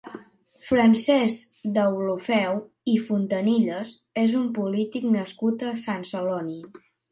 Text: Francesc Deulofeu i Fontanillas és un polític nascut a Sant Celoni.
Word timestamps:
Francesc 0.67 1.67
Deulofeu 1.75 2.57
i 2.95 2.97
Fontanillas 3.11 3.93
és 4.25 4.35
un 4.41 4.49
polític 4.57 5.09
nascut 5.19 5.69
a 5.71 5.77
Sant 5.87 6.11
Celoni. 6.15 6.61